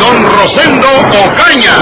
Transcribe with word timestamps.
Don 0.00 0.16
Rosendo 0.26 0.88
Ocaña. 1.24 1.76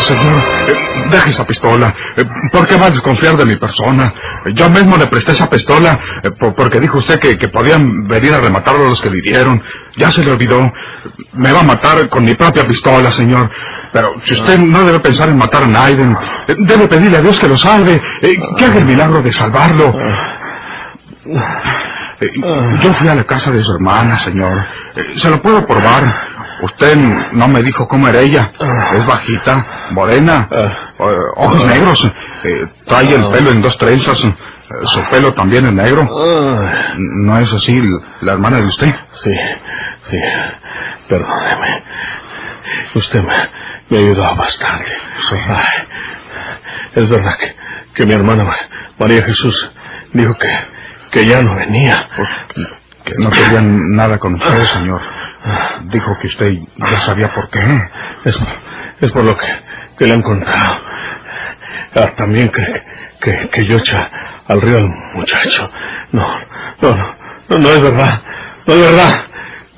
Señor, 0.00 0.42
eh, 0.68 0.74
deje 1.12 1.30
esa 1.30 1.46
pistola. 1.46 1.94
Eh, 2.16 2.24
¿Por 2.50 2.66
qué 2.66 2.76
va 2.76 2.86
a 2.86 2.90
desconfiar 2.90 3.36
de 3.36 3.44
mi 3.46 3.56
persona? 3.56 4.12
Yo 4.54 4.68
mismo 4.70 4.96
le 4.96 5.06
presté 5.06 5.32
esa 5.32 5.48
pistola 5.48 5.98
eh, 6.24 6.30
por- 6.40 6.54
porque 6.56 6.80
dijo 6.80 6.98
usted 6.98 7.20
que, 7.20 7.38
que 7.38 7.48
podían 7.48 8.08
venir 8.08 8.32
a 8.34 8.40
rematarlo 8.40 8.88
los 8.88 9.00
que 9.00 9.08
vivieron. 9.10 9.62
Ya 9.96 10.10
se 10.10 10.24
le 10.24 10.32
olvidó. 10.32 10.72
Me 11.34 11.52
va 11.52 11.60
a 11.60 11.64
matar 11.64 12.08
con 12.08 12.24
mi 12.24 12.34
propia 12.34 12.66
pistola, 12.66 13.12
señor. 13.12 13.48
Pero 13.92 14.14
si 14.26 14.34
usted 14.40 14.58
no 14.58 14.84
debe 14.84 15.00
pensar 15.00 15.28
en 15.28 15.36
matar 15.36 15.64
a 15.64 15.66
Naiden, 15.66 16.16
debe 16.60 16.88
pedirle 16.88 17.18
a 17.18 17.20
Dios 17.22 17.38
que 17.38 17.48
lo 17.48 17.56
salve, 17.58 18.00
eh, 18.22 18.36
que 18.56 18.64
haga 18.64 18.78
el 18.78 18.86
milagro 18.86 19.20
de 19.22 19.30
salvarlo. 19.32 19.92
Eh, 22.20 22.30
Yo 22.82 22.94
fui 22.94 23.08
a 23.08 23.14
la 23.14 23.24
casa 23.24 23.50
de 23.50 23.62
su 23.62 23.72
hermana, 23.72 24.16
señor. 24.16 24.64
Eh, 24.96 25.18
Se 25.18 25.28
lo 25.30 25.42
puedo 25.42 25.66
probar. 25.66 26.04
Usted 26.62 26.96
no 27.32 27.48
me 27.48 27.62
dijo 27.62 27.88
cómo 27.88 28.06
era 28.08 28.20
ella. 28.20 28.52
Es 28.94 29.04
bajita, 29.06 29.66
morena, 29.90 30.48
ojos 31.36 31.66
negros. 31.66 32.00
trae 32.86 33.14
el 33.14 33.28
pelo 33.32 33.50
en 33.50 33.60
dos 33.62 33.76
trenzas. 33.78 34.16
Su 34.18 35.00
pelo 35.10 35.34
también 35.34 35.66
es 35.66 35.72
negro. 35.72 36.08
¿No 37.24 37.38
es 37.40 37.52
así 37.52 37.82
la 38.20 38.32
hermana 38.34 38.58
de 38.58 38.66
usted? 38.66 38.94
Sí, 39.24 39.30
sí. 40.08 40.16
Perdóneme. 41.08 41.82
Usted 42.94 43.20
me, 43.22 43.34
me 43.90 43.98
ayudó 43.98 44.36
bastante. 44.36 44.92
Ay, 45.48 45.88
es 46.94 47.08
verdad 47.08 47.36
que, 47.38 47.56
que 47.94 48.06
mi 48.06 48.12
hermana 48.14 48.44
Ma- 48.44 48.56
María 48.98 49.22
Jesús 49.22 49.70
dijo 50.12 50.34
que, 50.38 50.48
que 51.12 51.26
ya 51.26 51.42
no 51.42 51.54
venía. 51.56 52.08
Que 53.04 53.14
no 53.18 53.30
querían 53.30 53.90
nada 53.96 54.18
con 54.18 54.34
usted, 54.34 54.64
señor. 54.66 55.00
Dijo 55.84 56.16
que 56.20 56.28
usted 56.28 56.52
ya 56.92 57.00
sabía 57.00 57.32
por 57.34 57.50
qué. 57.50 57.60
Es, 58.24 58.36
es 59.00 59.10
por 59.12 59.24
lo 59.24 59.36
que, 59.36 59.46
que 59.98 60.06
le 60.06 60.14
han 60.14 60.22
contado. 60.22 60.80
Ah, 61.96 62.12
también 62.16 62.48
que, 62.50 62.82
que, 63.20 63.48
que 63.50 63.66
yo 63.66 63.78
echa 63.78 64.10
al 64.48 64.60
río 64.60 64.78
al 64.78 64.88
muchacho. 65.14 65.70
No, 66.12 66.26
no, 66.82 66.96
no, 66.96 67.14
no, 67.48 67.58
no 67.58 67.68
es 67.70 67.82
verdad. 67.82 68.22
No 68.66 68.74
es 68.74 68.80
verdad. 68.80 69.24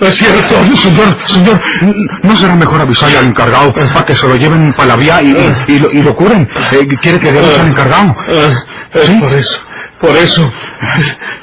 Es 0.01 0.17
cierto. 0.19 0.57
Señor, 0.77 1.17
señor, 1.27 1.61
¿no 2.25 2.37
será 2.37 2.57
mejor 2.57 2.81
avisarle 2.81 3.19
al 3.19 3.27
encargado 3.27 3.73
para 3.73 4.05
que 4.05 4.15
se 4.15 4.27
lo 4.27 4.37
lleven 4.37 4.73
para 4.75 4.89
la 4.89 4.97
vía 4.97 5.23
y, 5.23 5.31
y- 5.31 5.73
y 5.75 5.79
lo, 5.79 5.93
y 5.93 6.03
lo 6.03 6.17
curen? 6.17 6.49
Eh, 6.73 6.87
¿Quiere 7.01 7.21
que 7.21 7.33
demos 7.33 7.57
al 7.59 7.69
encargado? 7.69 8.15
Ah, 8.19 8.65
es 8.95 9.07
¿Sí? 9.07 9.15
por 9.21 9.33
eso, 9.33 9.59
por 10.01 10.11
eso. 10.17 10.53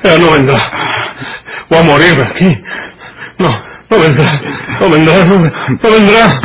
Ya 0.03 0.17
no 0.17 0.31
vendrá. 0.31 0.57
Voy 1.69 1.79
a 1.79 1.83
morir 1.83 2.21
aquí. 2.29 2.61
No, 3.39 3.63
no 3.89 3.99
vendrá. 3.99 4.41
No 4.81 4.89
vendrá, 4.89 5.25
no, 5.25 5.35
no 5.39 5.89
vendrá. 5.91 6.39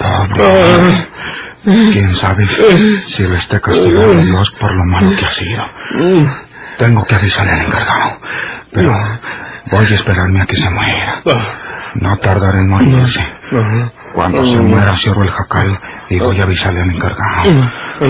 Ah, 0.00 0.26
¿Quién 1.64 2.14
sabe 2.16 2.46
si 3.16 3.22
le 3.22 3.36
esté 3.38 3.60
castigando 3.60 4.14
Dios 4.22 4.50
por 4.60 4.70
lo 4.74 4.84
malo 4.84 5.16
que 5.16 5.24
ha 5.24 5.32
sido? 5.32 5.64
Tengo 6.78 7.04
que 7.06 7.14
avisarle 7.14 7.52
al 7.52 7.60
encargado. 7.66 8.18
Pero 8.72 8.92
voy 9.70 9.86
a 9.86 9.94
esperarme 9.94 10.42
a 10.42 10.46
que 10.46 10.56
se 10.56 10.70
muera. 10.70 11.22
No 11.96 12.16
tardaré 12.18 12.58
en 12.58 12.68
morirse. 12.68 13.26
Cuando 14.14 14.44
se 14.44 14.56
muera 14.60 14.96
cierro 14.98 15.22
el 15.22 15.30
jacal 15.30 15.80
y 16.10 16.18
voy 16.18 16.40
a 16.40 16.44
avisarle 16.44 16.80
al 16.82 16.90
encargado. 16.90 17.50
No, 18.00 18.08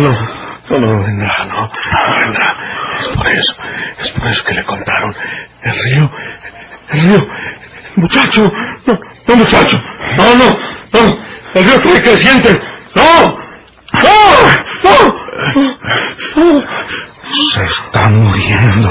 no, 0.70 0.78
no 0.78 1.02
vendrá, 1.04 1.44
no, 1.46 1.60
no 1.62 2.18
vendrá. 2.20 2.56
Es 3.00 3.08
por 3.16 3.26
eso, 3.30 3.54
es 4.02 4.10
por 4.12 4.28
eso 4.28 4.44
que 4.44 4.54
le 4.54 4.64
contaron. 4.64 5.14
El 5.62 5.72
río, 5.84 6.10
el 6.90 7.00
río, 7.00 7.16
el 7.96 8.02
muchacho, 8.02 8.52
no, 8.86 8.98
no 9.28 9.36
muchacho, 9.36 9.82
no, 10.16 10.34
no, 10.36 10.58
no, 10.92 11.18
el 11.54 11.64
río 11.64 11.80
trae 11.80 12.02
creciente, 12.02 12.60
no, 12.94 13.38
no, 14.02 14.14
no. 14.84 15.14
Se 17.52 17.64
está 17.64 18.08
muriendo. 18.10 18.90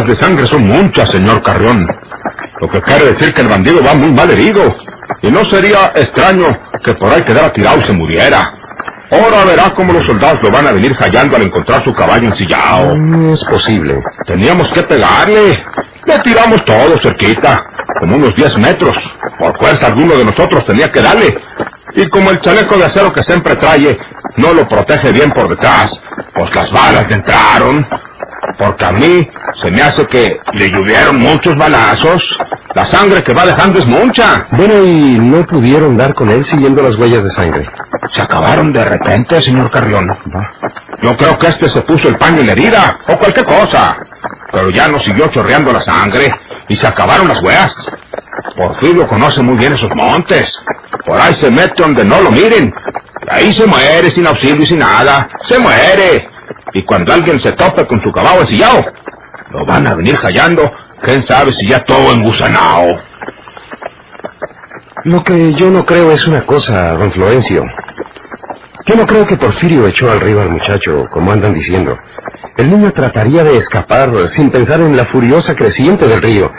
De 0.00 0.14
sangre 0.14 0.46
son 0.48 0.66
muchas, 0.66 1.10
señor 1.12 1.42
Carrión. 1.42 1.86
Lo 2.60 2.68
que 2.68 2.80
quiere 2.80 3.08
decir 3.08 3.34
que 3.34 3.42
el 3.42 3.48
bandido 3.48 3.84
va 3.84 3.92
muy 3.92 4.10
mal 4.10 4.30
herido. 4.30 4.74
Y 5.20 5.30
no 5.30 5.44
sería 5.50 5.92
extraño 5.94 6.46
que 6.82 6.94
por 6.94 7.10
ahí 7.10 7.22
quedara 7.22 7.52
tirado 7.52 7.78
y 7.80 7.84
se 7.84 7.92
muriera. 7.92 8.54
Ahora 9.10 9.44
verá 9.44 9.70
cómo 9.76 9.92
los 9.92 10.04
soldados 10.06 10.42
lo 10.42 10.50
van 10.50 10.66
a 10.66 10.72
venir 10.72 10.94
hallando 10.94 11.36
al 11.36 11.42
encontrar 11.42 11.84
su 11.84 11.94
caballo 11.94 12.26
ensillado. 12.26 12.96
Es 13.30 13.44
posible. 13.44 14.00
Teníamos 14.26 14.66
que 14.72 14.82
pegarle. 14.84 15.62
Le 16.06 16.18
tiramos 16.20 16.64
todo 16.64 16.98
cerquita, 17.02 17.62
como 18.00 18.16
unos 18.16 18.34
10 18.34 18.56
metros. 18.58 18.96
Por 19.38 19.58
fuerza 19.58 19.88
alguno 19.88 20.16
de 20.16 20.24
nosotros 20.24 20.64
tenía 20.66 20.90
que 20.90 21.02
darle. 21.02 21.36
Y 21.94 22.08
como 22.08 22.30
el 22.30 22.40
chaleco 22.40 22.78
de 22.78 22.86
acero 22.86 23.12
que 23.12 23.22
siempre 23.22 23.54
trae 23.56 23.98
no 24.38 24.54
lo 24.54 24.66
protege 24.66 25.12
bien 25.12 25.30
por 25.32 25.48
detrás, 25.48 25.92
pues 26.34 26.54
las 26.54 26.72
balas 26.72 27.06
le 27.08 27.16
entraron. 27.16 27.86
Porque 28.58 28.84
a 28.84 28.92
mí 28.92 29.28
se 29.62 29.70
me 29.70 29.82
hace 29.82 30.06
que 30.06 30.40
le 30.54 30.70
llovieron 30.70 31.18
muchos 31.18 31.56
balazos. 31.56 32.36
La 32.74 32.86
sangre 32.86 33.22
que 33.24 33.34
va 33.34 33.46
dejando 33.46 33.78
es 33.80 33.86
mucha. 33.86 34.46
Bueno, 34.52 34.84
y 34.84 35.18
no 35.18 35.44
pudieron 35.46 35.96
dar 35.96 36.14
con 36.14 36.30
él 36.30 36.44
siguiendo 36.44 36.82
las 36.82 36.96
huellas 36.96 37.22
de 37.22 37.30
sangre. 37.30 37.68
Se 38.14 38.22
acabaron 38.22 38.72
de 38.72 38.84
repente, 38.84 39.42
señor 39.42 39.70
Carrión. 39.70 40.06
Yo 41.02 41.16
creo 41.16 41.38
que 41.38 41.48
este 41.48 41.70
se 41.70 41.82
puso 41.82 42.08
el 42.08 42.16
paño 42.16 42.40
en 42.40 42.46
la 42.46 42.52
herida, 42.52 42.98
o 43.08 43.18
cualquier 43.18 43.46
cosa. 43.46 43.96
Pero 44.52 44.70
ya 44.70 44.88
no 44.88 45.00
siguió 45.00 45.28
chorreando 45.28 45.72
la 45.72 45.82
sangre, 45.82 46.32
y 46.68 46.74
se 46.74 46.86
acabaron 46.86 47.28
las 47.28 47.42
huellas. 47.42 47.74
Porfirio 48.56 49.06
conoce 49.08 49.42
muy 49.42 49.56
bien 49.56 49.74
esos 49.74 49.94
montes. 49.94 50.56
Por 51.04 51.18
ahí 51.20 51.34
se 51.34 51.50
mete 51.50 51.74
donde 51.82 52.04
no 52.04 52.20
lo 52.22 52.30
miren. 52.30 52.72
Y 53.26 53.34
ahí 53.34 53.52
se 53.52 53.66
muere 53.66 54.10
sin 54.10 54.26
auxilio 54.26 54.62
y 54.62 54.66
sin 54.66 54.78
nada. 54.78 55.28
Se 55.42 55.58
muere. 55.58 56.28
Y 56.72 56.84
cuando 56.84 57.12
alguien 57.12 57.40
se 57.40 57.52
tope 57.52 57.86
con 57.86 58.02
su 58.02 58.10
caballo 58.12 58.42
ensillado, 58.42 58.84
lo 59.50 59.66
van 59.66 59.86
a 59.86 59.94
venir 59.94 60.16
hallando. 60.16 60.70
Quién 61.02 61.22
sabe 61.22 61.52
si 61.52 61.66
ya 61.66 61.84
todo 61.84 62.12
engusanao. 62.12 63.00
Lo 65.04 65.22
que 65.24 65.52
yo 65.54 65.68
no 65.70 65.84
creo 65.84 66.12
es 66.12 66.26
una 66.26 66.46
cosa, 66.46 66.92
don 66.92 67.10
Florencio. 67.12 67.64
Yo 68.86 68.94
no 68.94 69.06
creo 69.06 69.26
que 69.26 69.36
Porfirio 69.36 69.86
echó 69.86 70.10
al 70.10 70.20
río 70.20 70.40
al 70.40 70.50
muchacho, 70.50 71.08
como 71.10 71.32
andan 71.32 71.54
diciendo. 71.54 71.98
El 72.56 72.70
niño 72.70 72.92
trataría 72.92 73.42
de 73.42 73.56
escapar 73.56 74.10
sin 74.28 74.50
pensar 74.50 74.80
en 74.80 74.96
la 74.96 75.06
furiosa 75.06 75.54
creciente 75.54 76.06
del 76.06 76.22
río. 76.22 76.50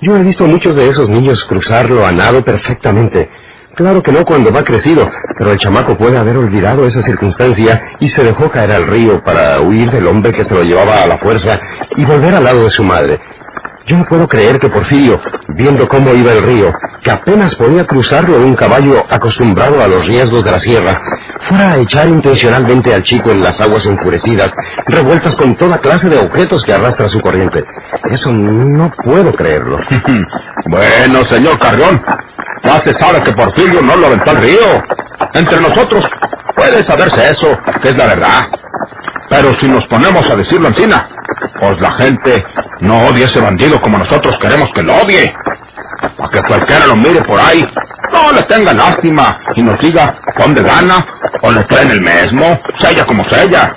Yo 0.00 0.16
he 0.16 0.22
visto 0.22 0.46
muchos 0.46 0.76
de 0.76 0.88
esos 0.88 1.08
niños 1.08 1.44
cruzarlo 1.44 2.06
a 2.06 2.12
nado 2.12 2.44
perfectamente. 2.44 3.30
Claro 3.78 4.02
que 4.02 4.10
no 4.10 4.24
cuando 4.24 4.50
va 4.52 4.64
crecido, 4.64 5.08
pero 5.38 5.52
el 5.52 5.58
chamaco 5.58 5.96
puede 5.96 6.18
haber 6.18 6.36
olvidado 6.36 6.84
esa 6.84 7.00
circunstancia 7.00 7.80
y 8.00 8.08
se 8.08 8.24
dejó 8.24 8.50
caer 8.50 8.72
al 8.72 8.88
río 8.88 9.22
para 9.22 9.60
huir 9.60 9.88
del 9.92 10.08
hombre 10.08 10.32
que 10.32 10.42
se 10.42 10.52
lo 10.52 10.64
llevaba 10.64 11.04
a 11.04 11.06
la 11.06 11.18
fuerza 11.18 11.60
y 11.94 12.04
volver 12.04 12.34
al 12.34 12.42
lado 12.42 12.64
de 12.64 12.70
su 12.70 12.82
madre. 12.82 13.20
Yo 13.88 13.96
no 13.96 14.04
puedo 14.04 14.28
creer 14.28 14.58
que 14.58 14.68
Porfirio, 14.68 15.18
viendo 15.48 15.88
cómo 15.88 16.12
iba 16.14 16.32
el 16.32 16.42
río, 16.42 16.70
que 17.02 17.10
apenas 17.10 17.54
podía 17.54 17.86
cruzarlo 17.86 18.36
un 18.36 18.54
caballo 18.54 19.02
acostumbrado 19.08 19.80
a 19.82 19.88
los 19.88 20.06
riesgos 20.06 20.44
de 20.44 20.50
la 20.50 20.58
sierra, 20.58 21.00
fuera 21.48 21.72
a 21.72 21.76
echar 21.78 22.06
intencionalmente 22.06 22.94
al 22.94 23.02
chico 23.02 23.30
en 23.30 23.42
las 23.42 23.58
aguas 23.62 23.86
enfurecidas, 23.86 24.52
revueltas 24.88 25.34
con 25.36 25.56
toda 25.56 25.78
clase 25.78 26.10
de 26.10 26.18
objetos 26.18 26.64
que 26.64 26.74
arrastra 26.74 27.08
su 27.08 27.18
corriente. 27.20 27.64
Eso 28.10 28.30
no 28.30 28.92
puedo 29.02 29.32
creerlo. 29.32 29.78
bueno, 30.66 31.22
señor 31.30 31.58
Carrión, 31.58 32.02
ya 32.62 32.80
se 32.80 32.92
sabe 32.92 33.22
que 33.22 33.32
Porfirio 33.32 33.80
no 33.80 33.96
lo 33.96 34.08
aventó 34.08 34.30
al 34.32 34.42
río. 34.42 34.84
Entre 35.32 35.60
nosotros 35.62 36.04
puede 36.54 36.84
saberse 36.84 37.30
eso, 37.30 37.58
que 37.80 37.88
es 37.88 37.96
la 37.96 38.06
verdad. 38.08 38.48
Pero 39.30 39.54
si 39.60 39.66
nos 39.66 39.86
ponemos 39.86 40.28
a 40.30 40.36
decirlo 40.36 40.68
encima, 40.68 41.08
pues 41.58 41.80
la 41.80 41.92
gente 41.92 42.44
no 42.80 43.06
odia 43.06 43.24
a 43.24 43.28
ese 43.28 43.40
bandido 43.40 43.80
como 43.80 43.98
nosotros 43.98 44.34
queremos 44.40 44.70
que 44.74 44.82
lo 44.82 44.94
odie. 44.94 45.32
Para 46.16 46.30
que 46.30 46.42
cualquiera 46.42 46.86
lo 46.86 46.96
mire 46.96 47.22
por 47.22 47.40
ahí, 47.40 47.66
no 48.12 48.32
le 48.32 48.42
tenga 48.44 48.72
lástima 48.72 49.38
y 49.56 49.62
nos 49.62 49.78
diga 49.80 50.16
dónde 50.38 50.62
gana 50.62 51.04
o 51.42 51.50
le 51.50 51.64
traen 51.64 51.90
el 51.90 52.00
mismo, 52.00 52.60
sella 52.78 53.04
como 53.04 53.24
sella. 53.30 53.74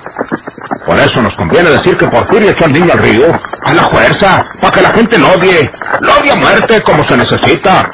Por 0.86 0.98
eso 0.98 1.22
nos 1.22 1.33
conviene 1.36 1.69
decir 1.69 1.98
que 1.98 2.07
Porfirio 2.07 2.51
echó 2.51 2.66
al 2.66 2.74
niño 2.74 2.92
al 2.92 3.00
río, 3.00 3.28
a 3.66 3.74
la 3.74 3.83
fuerza, 3.89 4.45
para 4.60 4.72
que 4.74 4.81
la 4.81 4.94
gente 4.94 5.19
lo 5.19 5.30
odie, 5.30 5.72
lo 6.01 6.13
odie 6.19 6.31
a 6.31 6.36
muerte 6.36 6.81
como 6.83 7.04
se 7.07 7.18
necesita. 7.18 7.89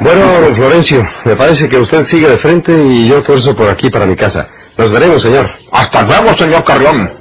Bueno, 0.00 0.40
don 0.40 0.54
Florencio, 0.54 1.02
me 1.24 1.34
parece 1.34 1.68
que 1.68 1.78
usted 1.78 2.04
sigue 2.04 2.28
de 2.28 2.38
frente 2.38 2.72
y 2.72 3.08
yo 3.08 3.22
torzo 3.22 3.54
por 3.56 3.68
aquí 3.68 3.90
para 3.90 4.06
mi 4.06 4.16
casa. 4.16 4.48
Nos 4.76 4.92
veremos, 4.92 5.20
señor. 5.20 5.50
Hasta 5.72 6.02
luego, 6.02 6.38
señor 6.38 6.64
Carrión. 6.64 7.17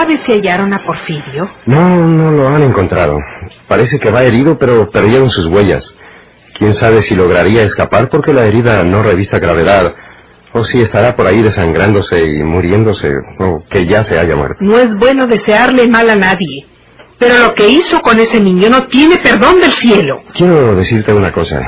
¿Sabes 0.00 0.20
si 0.24 0.32
hallaron 0.32 0.72
a 0.72 0.78
Porfirio? 0.78 1.46
No, 1.66 2.08
no 2.08 2.30
lo 2.30 2.48
han 2.48 2.62
encontrado. 2.62 3.18
Parece 3.68 3.98
que 3.98 4.10
va 4.10 4.20
herido, 4.20 4.56
pero 4.58 4.90
perdieron 4.90 5.28
sus 5.28 5.44
huellas. 5.44 5.94
Quién 6.58 6.72
sabe 6.72 7.02
si 7.02 7.14
lograría 7.14 7.64
escapar 7.64 8.08
porque 8.08 8.32
la 8.32 8.46
herida 8.46 8.82
no 8.82 9.02
revista 9.02 9.38
gravedad, 9.38 9.94
o 10.54 10.62
si 10.62 10.78
estará 10.78 11.14
por 11.16 11.26
ahí 11.26 11.42
desangrándose 11.42 12.18
y 12.24 12.42
muriéndose, 12.42 13.12
o 13.40 13.62
que 13.68 13.84
ya 13.84 14.02
se 14.02 14.18
haya 14.18 14.36
muerto. 14.36 14.56
No 14.60 14.78
es 14.78 14.96
bueno 14.96 15.26
desearle 15.26 15.86
mal 15.86 16.08
a 16.08 16.16
nadie. 16.16 16.66
Pero 17.18 17.36
lo 17.36 17.52
que 17.52 17.68
hizo 17.68 18.00
con 18.00 18.18
ese 18.20 18.40
niño 18.40 18.70
no 18.70 18.86
tiene 18.86 19.18
perdón 19.18 19.60
del 19.60 19.72
cielo. 19.72 20.22
Quiero 20.32 20.76
decirte 20.76 21.12
una 21.12 21.30
cosa. 21.30 21.60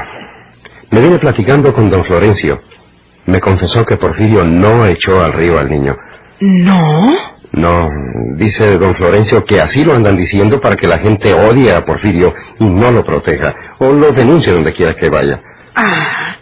Me 0.91 1.03
vine 1.03 1.19
platicando 1.19 1.75
con 1.75 1.91
don 1.91 2.03
Florencio. 2.07 2.63
Me 3.27 3.41
confesó 3.41 3.85
que 3.85 3.99
Porfirio 3.99 4.43
no 4.43 4.87
echó 4.87 5.21
al 5.21 5.35
río 5.35 5.59
al 5.59 5.69
niño. 5.69 5.95
¿No? 6.41 7.13
No, 7.53 7.89
dice 8.37 8.65
don 8.79 8.95
Florencio 8.95 9.45
que 9.45 9.61
así 9.61 9.85
lo 9.85 9.95
andan 9.95 10.17
diciendo 10.17 10.61
para 10.61 10.77
que 10.77 10.87
la 10.89 10.99
gente 10.99 11.35
odie 11.35 11.73
a 11.75 11.85
Porfirio 11.85 12.33
y 12.59 12.65
no 12.65 12.91
lo 12.91 13.05
proteja, 13.05 13.55
o 13.79 13.93
lo 13.93 14.13
denuncie 14.13 14.53
donde 14.53 14.73
quiera 14.73 14.95
que 14.97 15.11
vaya. 15.11 15.41
Ah, 15.75 16.37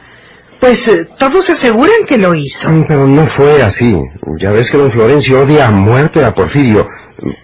pues 0.60 0.86
eh, 0.88 1.08
todos 1.18 1.50
aseguran 1.50 2.04
que 2.06 2.16
lo 2.18 2.34
hizo. 2.34 2.70
Mm, 2.70 2.84
Pero 2.86 3.06
no 3.06 3.26
fue 3.28 3.62
así. 3.62 3.98
Ya 4.38 4.50
ves 4.50 4.70
que 4.70 4.78
don 4.78 4.92
Florencio 4.92 5.42
odia 5.42 5.66
a 5.68 5.70
muerte 5.70 6.24
a 6.24 6.32
Porfirio. 6.32 6.86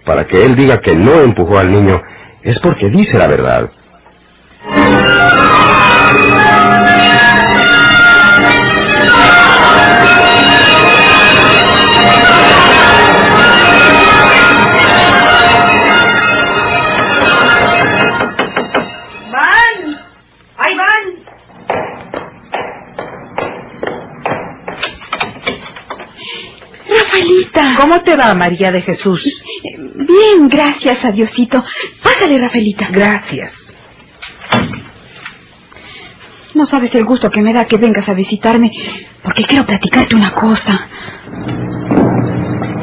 Para 0.05 0.25
que 0.25 0.43
él 0.45 0.55
diga 0.55 0.79
que 0.81 0.95
no 0.95 1.21
empujó 1.21 1.59
al 1.59 1.69
niño, 1.71 2.01
es 2.41 2.59
porque 2.59 2.89
dice 2.89 3.17
la 3.17 3.27
verdad. 3.27 3.69
¿Cómo 27.87 28.01
te 28.01 28.17
va, 28.17 28.33
María 28.33 28.69
de 28.69 28.81
Jesús? 28.81 29.23
Bien, 29.63 30.49
gracias 30.49 31.05
a 31.05 31.11
Diosito. 31.13 31.63
Pásale, 32.03 32.37
Rafaelita. 32.37 32.89
Gracias. 32.91 33.53
No 36.53 36.65
sabes 36.65 36.93
el 36.95 37.05
gusto 37.05 37.31
que 37.31 37.41
me 37.41 37.53
da 37.53 37.63
que 37.63 37.77
vengas 37.77 38.09
a 38.09 38.13
visitarme, 38.13 38.69
porque 39.23 39.45
quiero 39.45 39.65
platicarte 39.65 40.15
una 40.15 40.33
cosa. 40.33 40.89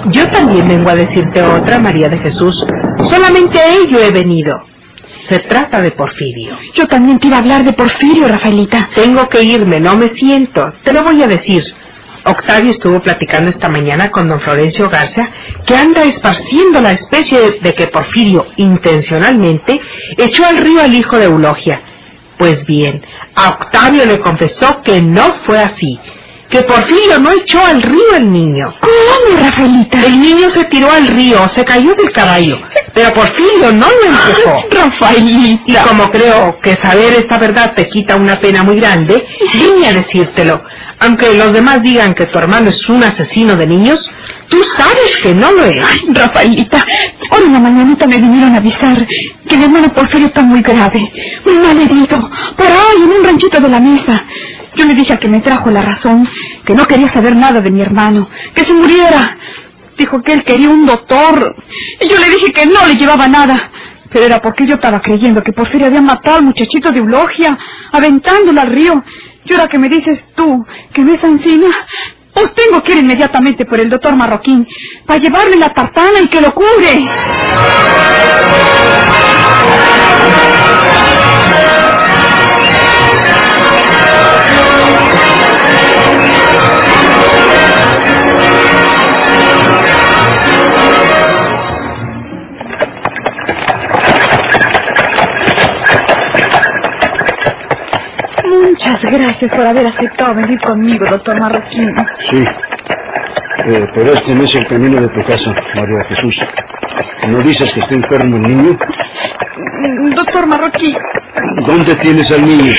Yo 0.07 0.27
también 0.31 0.69
vengo 0.69 0.89
a 0.89 0.95
decirte 0.95 1.43
otra, 1.43 1.79
María 1.81 2.09
de 2.09 2.21
Jesús. 2.21 2.67
Solamente 3.11 3.59
a 3.59 3.75
ello 3.75 3.99
he 3.99 4.11
venido. 4.11 4.57
Se 5.29 5.39
trata 5.41 5.83
de 5.83 5.91
Porfirio. 5.91 6.57
Yo 6.75 6.87
también 6.87 7.19
te 7.19 7.27
iba 7.27 7.37
a 7.37 7.41
hablar 7.41 7.63
de 7.63 7.75
Porfirio, 7.75 8.27
Rafaelita. 8.27 8.89
Tengo 8.95 9.29
que 9.29 9.43
irme, 9.43 9.81
no 9.81 9.99
me 9.99 10.09
siento. 10.09 10.73
Te 10.83 10.95
lo 10.95 11.05
voy 11.05 11.23
a 11.23 11.27
decir. 11.27 11.63
Octavio 12.25 12.71
estuvo 12.71 13.01
platicando 13.01 13.51
esta 13.51 13.69
mañana 13.69 14.11
con 14.11 14.29
don 14.29 14.41
Florencio 14.41 14.89
Garza 14.89 15.23
que 15.67 15.77
anda 15.77 16.03
esparciendo 16.03 16.81
la 16.81 16.93
especie 16.93 17.59
de 17.61 17.75
que 17.75 17.89
Porfirio 17.89 18.47
intencionalmente 18.57 19.81
echó 20.17 20.45
al 20.47 20.57
río 20.59 20.81
al 20.81 20.95
hijo 20.95 21.19
de 21.19 21.27
Eulogia. 21.27 21.81
Pues 22.39 22.65
bien, 22.67 23.03
a 23.35 23.51
Octavio 23.51 24.07
le 24.07 24.21
confesó 24.21 24.83
que 24.83 25.01
no 25.03 25.35
fue 25.47 25.59
así, 25.59 25.99
que 26.51 26.63
Porfirio 26.63 27.19
no 27.21 27.31
echó 27.31 27.65
al 27.65 27.81
río 27.81 28.15
al 28.17 28.33
niño. 28.33 28.75
¿Cómo, 28.81 29.39
Rafaelita? 29.39 30.05
El 30.05 30.21
niño 30.21 30.51
se 30.51 30.65
tiró 30.65 30.91
al 30.91 31.07
río, 31.07 31.49
se 31.49 31.65
cayó 31.65 31.95
del 31.95 32.11
caballo, 32.11 32.59
pero 32.95 33.13
Porfirio 33.13 33.73
no 33.73 33.87
lo 33.87 34.07
empujó. 34.07 34.65
Y 34.71 34.75
Rafaelita. 34.75 35.83
como 35.85 36.11
creo 36.11 36.59
que 36.61 36.77
saber 36.77 37.15
esta 37.15 37.39
verdad 37.39 37.73
te 37.75 37.89
quita 37.89 38.17
una 38.17 38.41
pena 38.41 38.63
muy 38.63 38.77
grande, 38.81 39.27
vine 39.53 39.89
a 39.89 39.93
decírtelo. 39.93 40.63
Aunque 41.05 41.35
los 41.35 41.53
demás 41.53 41.83
digan 41.83 42.15
que 42.15 42.27
tu 42.27 42.39
hermano 42.39 42.71
es 42.71 42.89
un 42.89 43.03
asesino 43.05 43.57
de 43.57 43.67
niños, 43.67 44.01
tú 44.49 44.57
sabes 44.77 45.17
que 45.23 45.35
no 45.35 45.53
lo 45.53 45.65
es. 45.65 45.85
Rafaelita, 46.09 46.85
hoy 47.31 47.43
en 47.45 47.53
la 47.53 47.61
mañanita 47.61 48.07
me 48.07 48.17
vinieron 48.17 48.55
a 48.55 48.57
avisar 48.57 49.07
que 49.47 49.57
mi 49.57 49.65
hermano 49.65 49.93
Porfirio 49.93 50.29
está 50.29 50.43
muy 50.43 50.63
grave, 50.63 51.13
muy 51.45 51.55
mal 51.57 51.79
herido, 51.79 52.31
por 52.57 52.67
ahí 52.67 53.03
en 53.03 53.11
un 53.11 53.25
ranchito 53.25 53.61
de 53.61 53.69
la 53.69 53.81
mesa. 53.81 54.25
Yo 54.77 54.87
le 54.87 54.95
dije 54.95 55.13
al 55.13 55.19
que 55.19 55.29
me 55.29 55.41
trajo 55.41 55.71
la 55.71 55.83
razón 55.83 56.27
que 56.65 56.75
no 56.75 56.87
quería 56.87 57.09
saber 57.09 57.37
nada 57.37 57.61
de 57.61 57.71
mi 57.71 57.83
hermano, 57.83 58.29
que 58.55 58.63
se 58.63 58.73
muriera. 58.73 59.37
Dijo 59.99 60.23
que 60.23 60.33
él 60.33 60.43
quería 60.43 60.71
un 60.71 60.87
doctor. 60.87 61.55
Y 62.01 62.09
yo 62.09 62.19
le 62.19 62.31
dije 62.31 62.53
que 62.53 62.67
no 62.67 62.87
le 62.87 62.97
llevaba 62.97 63.29
nada. 63.29 63.71
Pero 64.11 64.25
era 64.25 64.41
porque 64.41 64.67
yo 64.67 64.77
estaba 64.77 65.01
creyendo 65.01 65.43
que 65.43 65.53
Porfirio 65.53 65.87
había 65.87 66.01
matado 66.01 66.37
al 66.37 66.45
muchachito 66.45 66.91
de 66.91 66.99
Eulogia, 66.99 67.59
aventándolo 67.93 68.61
al 68.61 68.71
río. 68.71 69.05
Y 69.45 69.53
ahora 69.55 69.69
que 69.69 69.79
me 69.79 69.89
dices 69.89 70.21
tú 70.37 70.67
que 70.93 71.03
me 71.03 71.15
es 71.15 71.25
encima, 71.25 71.69
pues 72.35 72.55
tengo 72.55 72.83
que 72.83 72.93
ir 72.93 72.99
inmediatamente 72.99 73.67
por 73.67 73.81
el 73.81 73.91
doctor 73.91 74.17
Marroquín 74.17 74.67
para 75.07 75.21
llevarle 75.21 75.57
la 75.57 75.73
tartana 75.75 76.21
y 76.23 76.29
que 76.29 76.41
lo 76.41 76.53
cure. 76.53 77.05
Gracias 99.11 99.51
por 99.51 99.67
haber 99.67 99.87
aceptado 99.87 100.35
venir 100.35 100.61
conmigo, 100.61 101.07
doctor 101.07 101.39
Marroquín. 101.41 101.95
Sí. 102.31 102.45
Eh, 103.67 103.87
pero 103.95 104.13
este 104.13 104.35
no 104.35 104.45
es 104.45 104.55
el 104.55 104.67
camino 104.67 105.01
de 105.01 105.09
tu 105.09 105.23
casa, 105.25 105.51
María 105.75 106.05
Jesús. 106.09 106.39
¿No 107.29 107.39
dices 107.43 107.73
que 107.73 107.81
está 107.81 107.95
enfermo 107.95 108.37
el 108.37 108.43
niño? 108.43 108.79
Doctor 110.15 110.47
Marroquín, 110.47 110.95
¿Dónde 111.67 111.95
tienes 111.97 112.31
al 112.33 112.45
niño? 112.45 112.73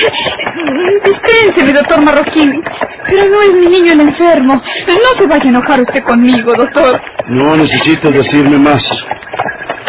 dispénseme, 1.04 1.72
doctor 1.72 2.02
Marroquín. 2.02 2.62
Pero 3.08 3.24
no 3.30 3.42
es 3.42 3.54
mi 3.54 3.66
niño 3.66 3.92
el 3.92 4.00
enfermo. 4.00 4.54
No 4.54 5.18
se 5.18 5.26
vaya 5.26 5.44
a 5.44 5.48
enojar 5.48 5.80
usted 5.80 6.02
conmigo, 6.02 6.54
doctor. 6.54 7.00
No 7.28 7.56
necesitas 7.56 8.12
decirme 8.12 8.58
más. 8.58 8.82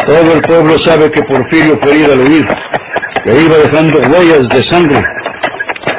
Todo 0.06 0.32
el 0.32 0.40
pueblo 0.42 0.78
sabe 0.78 1.10
que 1.10 1.22
Porfirio 1.22 1.78
fue 1.82 1.92
herido 1.92 2.12
al 2.12 2.20
huir, 2.20 2.46
que 3.24 3.42
iba 3.42 3.58
dejando 3.58 3.98
huellas 4.00 4.48
de 4.48 4.62
sangre. 4.62 5.02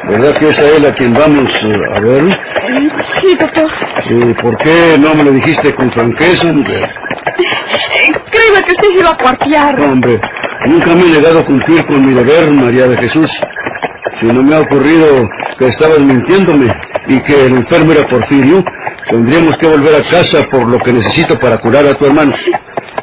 ¿Verdad 0.08 0.38
que 0.38 0.48
es 0.48 0.58
a 0.58 0.68
él 0.68 0.86
a 0.86 0.92
quien 0.92 1.12
vamos 1.14 1.48
eh, 1.64 1.80
a 1.94 2.00
ver? 2.00 2.38
Sí, 3.20 3.34
doctor. 3.38 3.70
¿Y 4.10 4.34
por 4.34 4.56
qué 4.58 4.96
no 4.98 5.14
me 5.14 5.24
lo 5.24 5.30
dijiste 5.32 5.74
con 5.74 5.90
franqueza? 5.92 6.48
hombre? 6.48 6.88
Creía 8.30 8.62
que 8.64 8.72
usted 8.72 8.88
se 8.88 8.98
iba 8.98 9.10
a 9.10 9.16
cuartear. 9.16 9.80
Hombre, 9.80 10.20
nunca 10.66 10.94
me 10.94 11.02
he 11.02 11.10
negado 11.10 11.40
a 11.40 11.44
cumplir 11.44 11.84
con 11.86 12.06
mi 12.06 12.14
deber, 12.14 12.50
María 12.50 12.86
de 12.86 12.96
Jesús. 12.98 13.30
Si 14.20 14.26
no 14.26 14.42
me 14.42 14.54
ha 14.54 14.60
ocurrido 14.60 15.06
que 15.58 15.66
estabas 15.66 16.00
mintiéndome 16.00 16.66
y 17.06 17.20
que 17.20 17.46
el 17.46 17.56
enfermo 17.56 17.92
era 17.92 18.06
Porfirio, 18.06 18.64
Tendríamos 19.10 19.56
que 19.58 19.66
volver 19.66 19.96
a 19.96 20.08
casa 20.08 20.46
por 20.48 20.68
lo 20.68 20.78
que 20.78 20.92
necesito 20.92 21.36
para 21.40 21.58
curar 21.58 21.84
a 21.84 21.98
tu 21.98 22.06
hermano. 22.06 22.32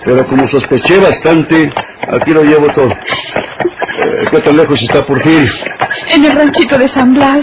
Pero 0.06 0.26
como 0.28 0.48
sospeché 0.48 0.98
bastante, 1.00 1.72
aquí 2.12 2.32
lo 2.32 2.44
llevo 2.44 2.68
todo. 2.70 2.90
Eh, 2.90 4.26
¿Qué 4.32 4.40
tan 4.42 4.56
lejos 4.58 4.82
está 4.82 5.06
Porfirio? 5.06 5.52
En 6.10 6.24
el 6.26 6.32
ranchito 6.32 6.78
de 6.78 6.88
San 6.90 7.14
Blas. 7.14 7.42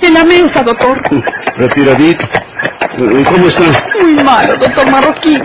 En 0.00 0.14
la 0.14 0.24
mesa, 0.24 0.62
doctor. 0.62 1.00
Retiradito. 1.56 2.24
Eh, 2.24 3.24
¿Cómo 3.30 3.46
está? 3.46 3.62
Muy 4.02 4.24
malo, 4.24 4.56
doctor 4.56 4.90
Marroquín. 4.90 5.40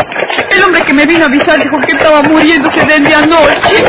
El 0.50 0.64
hombre 0.64 0.82
que 0.84 0.94
me 0.94 1.06
vino 1.06 1.24
a 1.24 1.28
avisar 1.28 1.60
dijo 1.62 1.78
que 1.86 1.92
estaba 1.92 2.22
muriéndose 2.24 2.86
desde 2.86 3.16
anoche. 3.16 3.84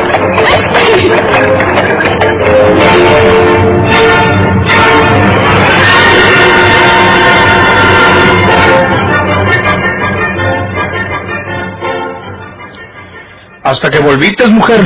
Hasta 13.65 13.91
que 13.91 13.99
volvites, 13.99 14.51
mujer. 14.51 14.85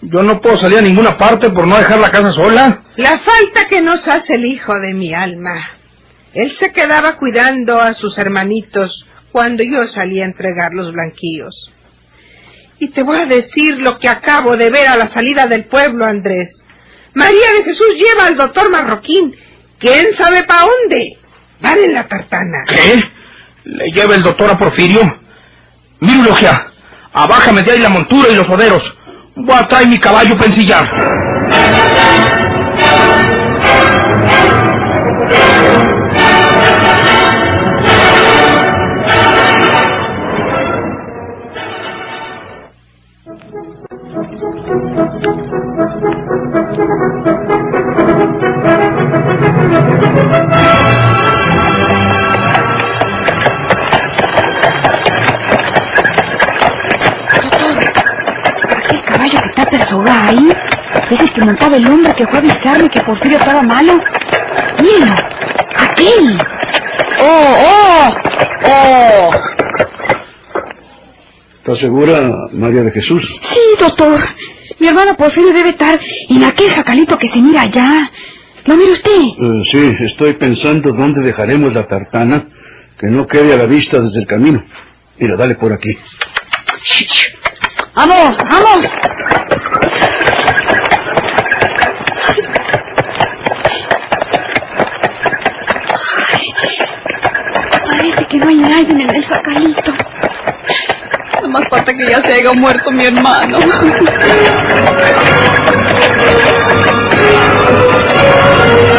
Yo 0.00 0.22
no 0.22 0.40
puedo 0.40 0.56
salir 0.56 0.78
a 0.78 0.82
ninguna 0.82 1.16
parte 1.16 1.50
por 1.50 1.66
no 1.66 1.76
dejar 1.76 1.98
la 1.98 2.12
casa 2.12 2.30
sola. 2.30 2.82
La 2.94 3.18
falta 3.18 3.66
que 3.68 3.82
nos 3.82 4.06
hace 4.06 4.36
el 4.36 4.46
hijo 4.46 4.72
de 4.78 4.94
mi 4.94 5.12
alma. 5.12 5.70
Él 6.32 6.54
se 6.56 6.72
quedaba 6.72 7.16
cuidando 7.16 7.80
a 7.80 7.94
sus 7.94 8.16
hermanitos 8.16 9.06
cuando 9.32 9.64
yo 9.64 9.88
salí 9.88 10.20
a 10.20 10.24
entregar 10.24 10.72
los 10.72 10.92
blanquillos. 10.92 11.72
Y 12.78 12.88
te 12.88 13.02
voy 13.02 13.20
a 13.22 13.26
decir 13.26 13.80
lo 13.80 13.98
que 13.98 14.08
acabo 14.08 14.56
de 14.56 14.70
ver 14.70 14.86
a 14.86 14.96
la 14.96 15.08
salida 15.08 15.46
del 15.46 15.64
pueblo, 15.64 16.04
Andrés. 16.04 16.48
María 17.14 17.52
de 17.58 17.64
Jesús 17.64 17.88
lleva 17.96 18.26
al 18.28 18.36
doctor 18.36 18.70
Marroquín. 18.70 19.34
¿Quién 19.78 20.14
sabe 20.16 20.44
para 20.44 20.66
dónde? 20.66 21.18
Van 21.60 21.78
en 21.78 21.92
la 21.92 22.06
tartana. 22.06 22.64
¿Qué? 22.68 23.02
¿Le 23.64 23.90
lleva 23.90 24.14
el 24.14 24.22
doctor 24.22 24.50
a 24.50 24.58
Porfirio? 24.58 25.00
Mira, 25.98 26.22
Logia, 26.22 26.66
abájame 27.16 27.62
de 27.62 27.72
ahí 27.72 27.78
la 27.80 27.88
montura 27.88 28.28
y 28.30 28.36
los 28.36 28.46
roderos. 28.46 28.82
Voy 29.34 29.56
a 29.56 29.66
traer 29.66 29.88
mi 29.88 29.98
caballo 29.98 30.36
para 30.36 30.48
ensillar. 30.48 30.86
Está 59.66 59.78
persoga 59.78 60.28
ahí? 60.28 60.52
¿Es 61.10 61.20
el 61.20 61.32
que 61.32 61.40
montaba 61.44 61.76
el 61.76 61.86
hombre 61.86 62.14
que 62.14 62.26
fue 62.26 62.36
a 62.36 62.40
avisarme 62.40 62.88
que 62.88 63.00
Porfirio 63.00 63.38
estaba 63.38 63.62
malo? 63.62 64.00
Míralo, 64.80 65.16
aquel. 65.78 66.40
¡Oh, 67.20 67.56
oh! 67.66 68.14
¡Oh! 68.66 69.30
¿Estás 71.58 71.78
segura, 71.78 72.32
María 72.52 72.82
de 72.82 72.90
Jesús? 72.92 73.22
Sí, 73.52 73.60
doctor. 73.80 74.24
Mi 74.78 74.88
hermano 74.88 75.16
Porfirio 75.16 75.52
debe 75.52 75.70
estar 75.70 75.98
en 76.28 76.44
aquel 76.44 76.70
jacalito 76.70 77.18
que 77.18 77.30
se 77.30 77.40
mira 77.40 77.62
allá. 77.62 78.10
¿Lo 78.64 78.76
mira 78.76 78.92
usted? 78.92 79.10
Eh, 79.10 79.62
sí, 79.72 79.96
estoy 80.00 80.34
pensando 80.34 80.92
dónde 80.92 81.22
dejaremos 81.22 81.72
la 81.72 81.86
tartana 81.86 82.44
que 82.98 83.08
no 83.08 83.26
quede 83.26 83.54
a 83.54 83.56
la 83.56 83.66
vista 83.66 84.00
desde 84.00 84.20
el 84.20 84.26
camino. 84.26 84.62
Mira, 85.18 85.36
dale 85.36 85.54
por 85.54 85.72
aquí. 85.72 85.96
¡Vamos, 87.94 88.36
vamos! 88.38 88.86
Que 98.38 98.44
no 98.44 98.48
hay 98.48 98.56
nadie 98.56 98.90
en 98.90 99.00
el 99.00 99.24
jacalito. 99.24 99.92
No 101.42 101.48
más 101.48 101.62
falta 101.70 101.92
que 101.92 102.06
ya 102.08 102.20
se 102.20 102.32
haya 102.34 102.52
muerto 102.52 102.90
mi 102.90 103.06
hermano. 103.06 103.58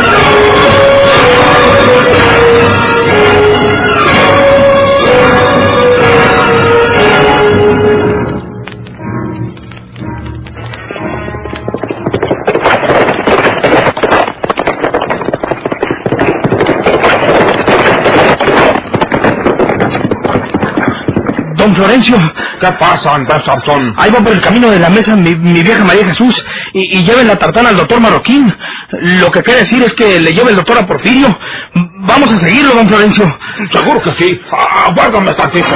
Florencio. 21.77 22.17
¿Qué 22.60 22.72
pasa, 22.74 23.15
Andrés? 23.15 23.41
Ahí 23.98 24.12
va 24.12 24.19
por 24.19 24.34
el 24.34 24.41
camino 24.41 24.69
de 24.69 24.79
la 24.79 24.89
mesa 24.89 25.15
mi, 25.15 25.36
mi 25.36 25.63
vieja 25.63 25.84
María 25.84 26.05
Jesús 26.05 26.43
y, 26.74 27.00
y 27.00 27.03
lleven 27.03 27.27
la 27.27 27.38
tartana 27.38 27.69
al 27.69 27.77
doctor 27.77 28.01
Marroquín. 28.01 28.53
Lo 28.91 29.31
que 29.31 29.41
quiere 29.41 29.62
decir 29.62 29.81
es 29.84 29.93
que 29.93 30.19
le 30.19 30.34
lleve 30.34 30.51
el 30.51 30.57
doctor 30.57 30.77
a 30.77 30.88
Porfirio. 30.88 31.27
Vamos 32.00 32.34
a 32.34 32.38
seguirlo, 32.39 32.74
don 32.75 32.88
Florencio. 32.88 33.38
Seguro 33.72 34.01
que 34.01 34.12
sí. 34.13 34.41
Aguárdame 34.88 35.34
tantito. 35.34 35.69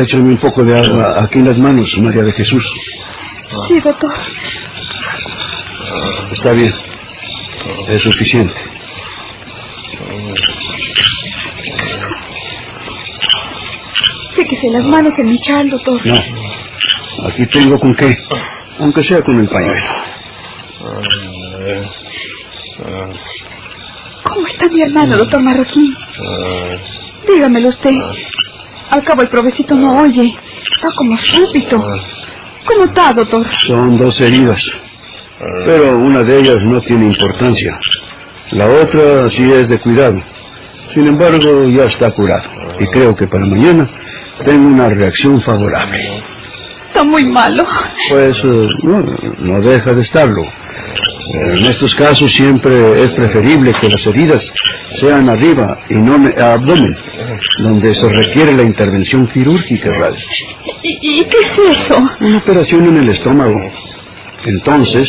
Échame 0.00 0.30
un 0.30 0.38
poco 0.38 0.64
de 0.64 0.78
agua 0.78 1.22
aquí 1.22 1.38
en 1.38 1.48
las 1.48 1.58
manos, 1.58 1.94
María 1.98 2.22
de 2.22 2.32
Jesús. 2.32 2.64
Sí, 3.68 3.78
doctor. 3.80 4.10
Está 6.32 6.52
bien. 6.52 6.72
Es 7.88 8.02
suficiente. 8.02 8.54
Séquese 14.36 14.70
las 14.70 14.84
manos 14.84 15.18
en 15.18 15.28
mi 15.28 15.38
chal, 15.38 15.68
doctor. 15.68 16.06
No. 16.06 16.22
Aquí 17.28 17.46
tengo 17.46 17.78
con 17.78 17.94
qué. 17.94 18.16
Aunque 18.78 19.02
sea 19.02 19.22
con 19.22 19.38
el 19.38 19.48
pañuelo. 19.48 19.82
¿Cómo 24.22 24.46
está 24.46 24.68
mi 24.68 24.80
hermano, 24.82 25.18
doctor 25.18 25.42
Marroquín? 25.42 25.94
Dígamelo 27.28 27.68
usted. 27.68 27.90
Al 28.90 29.04
cabo 29.04 29.22
el 29.22 29.28
provecito 29.28 29.74
no 29.74 30.02
oye. 30.02 30.34
Está 30.72 30.88
como 30.96 31.16
súbito. 31.18 31.82
¿Cómo 32.66 32.84
está, 32.84 33.12
doctor? 33.12 33.46
Son 33.66 33.96
dos 33.98 34.20
heridas. 34.20 34.60
Pero 35.64 35.96
una 35.98 36.22
de 36.22 36.38
ellas 36.38 36.56
no 36.64 36.80
tiene 36.82 37.06
importancia. 37.06 37.78
La 38.52 38.68
otra 38.68 39.28
sí 39.30 39.50
es 39.50 39.68
de 39.68 39.78
cuidado. 39.78 40.20
Sin 40.94 41.06
embargo, 41.06 41.68
ya 41.68 41.84
está 41.84 42.10
curado. 42.10 42.44
Y 42.78 42.86
creo 42.88 43.14
que 43.14 43.26
para 43.26 43.46
mañana 43.46 43.88
tengo 44.44 44.66
una 44.66 44.88
reacción 44.88 45.40
favorable. 45.42 46.22
Está 46.88 47.04
muy 47.04 47.24
malo. 47.24 47.64
Pues 48.10 48.36
eh, 48.44 48.66
no, 48.82 49.04
no 49.38 49.60
deja 49.60 49.94
de 49.94 50.02
estarlo. 50.02 50.42
En 51.54 51.66
estos 51.66 51.94
casos 51.94 52.30
siempre 52.32 52.98
es 52.98 53.08
preferible 53.10 53.72
que 53.80 53.88
las 53.88 54.04
heridas 54.06 54.52
sean 55.00 55.28
arriba 55.28 55.78
y 55.88 55.94
no 55.94 56.16
en 56.16 56.42
abdomen, 56.42 56.96
donde 57.62 57.94
se 57.94 58.08
requiere 58.08 58.52
la 58.52 58.62
intervención 58.62 59.26
quirúrgica. 59.28 59.90
¿Y, 60.82 61.20
y 61.20 61.24
qué 61.24 61.36
es 61.38 61.78
eso? 61.78 61.98
Una 62.20 62.38
operación 62.38 62.88
en 62.88 62.96
el 62.98 63.10
estómago. 63.10 63.58
Entonces, 64.44 65.08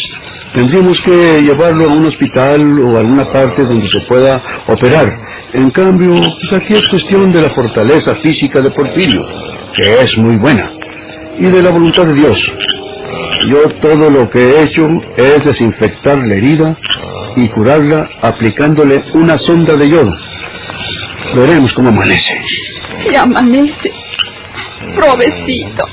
tendríamos 0.53 0.99
que 1.01 1.41
llevarlo 1.41 1.85
a 1.89 1.93
un 1.93 2.05
hospital 2.05 2.79
o 2.79 2.97
a 2.97 2.99
alguna 2.99 3.31
parte 3.31 3.63
donde 3.63 3.87
se 3.89 4.01
pueda 4.01 4.41
operar. 4.67 5.07
En 5.53 5.69
cambio, 5.71 6.13
pues 6.15 6.61
aquí 6.61 6.73
es 6.73 6.87
cuestión 6.89 7.31
de 7.31 7.41
la 7.41 7.49
fortaleza 7.51 8.15
física 8.17 8.61
de 8.61 8.71
Porfirio, 8.71 9.25
que 9.75 9.93
es 10.03 10.17
muy 10.17 10.37
buena, 10.37 10.71
y 11.37 11.45
de 11.45 11.61
la 11.61 11.71
voluntad 11.71 12.05
de 12.05 12.13
Dios. 12.13 12.37
Yo 13.47 13.57
todo 13.81 14.09
lo 14.09 14.29
que 14.29 14.39
he 14.39 14.63
hecho 14.63 14.87
es 15.17 15.43
desinfectar 15.43 16.17
la 16.17 16.35
herida 16.35 16.77
y 17.35 17.47
curarla 17.49 18.09
aplicándole 18.21 19.03
una 19.13 19.37
sonda 19.39 19.75
de 19.75 19.89
yodo. 19.89 20.13
Veremos 21.35 21.73
cómo 21.73 21.89
amanece. 21.89 22.33
Y 23.09 23.15
amanece. 23.15 23.91
Provecito. 24.95 25.85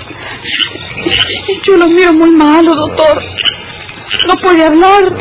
Yo 1.67 1.77
lo 1.77 1.89
miro 1.89 2.13
muy 2.13 2.31
malo, 2.31 2.75
doctor. 2.75 3.23
No 4.27 4.35
puede 4.41 4.65
hablar. 4.65 5.13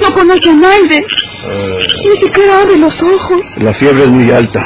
No 0.00 0.14
conoce 0.14 0.50
a 0.50 0.54
nadie. 0.54 1.04
Ni 2.08 2.16
siquiera 2.16 2.58
abre 2.58 2.76
los 2.78 3.02
ojos. 3.02 3.40
La 3.56 3.74
fiebre 3.74 4.02
es 4.02 4.08
muy 4.08 4.30
alta. 4.30 4.60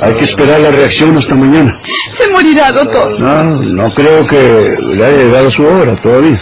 Hay 0.00 0.14
que 0.14 0.24
esperar 0.24 0.60
la 0.60 0.70
reacción 0.70 1.16
hasta 1.16 1.34
mañana. 1.34 1.78
Se 2.18 2.28
morirá, 2.30 2.72
doctor. 2.72 3.20
No, 3.20 3.44
no 3.44 3.90
creo 3.92 4.26
que 4.26 4.74
le 4.96 5.04
haya 5.04 5.16
llegado 5.18 5.50
su 5.50 5.62
hora 5.64 5.94
todavía. 6.00 6.40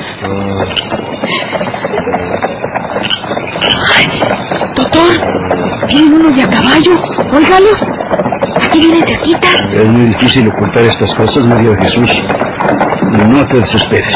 Vienen 5.90 6.14
unos 6.14 6.34
de 6.34 6.42
a 6.42 6.48
caballo. 6.48 6.92
Óigalos. 7.32 7.86
Aquí 8.62 8.78
vienen 8.78 9.04
cerquita. 9.04 9.48
Es 9.74 9.88
muy 9.88 10.06
difícil 10.06 10.48
ocultar 10.48 10.84
estas 10.84 11.14
cosas, 11.14 11.44
María 11.46 11.70
de 11.70 11.84
Jesús. 11.84 12.10
No 13.28 13.46
te 13.46 13.56
desesperes. 13.58 14.14